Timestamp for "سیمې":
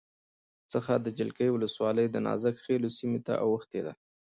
2.97-3.19